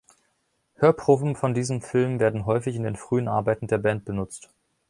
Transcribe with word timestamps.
Hörproben 0.77 1.35
von 1.35 1.53
diesem 1.53 1.79
Film 1.83 2.19
werden 2.19 2.47
häufig 2.47 2.75
in 2.75 2.81
den 2.81 2.95
frühen 2.95 3.27
Arbeiten 3.27 3.67
der 3.67 3.77
Band 3.77 4.03
benutzt. 4.03 4.49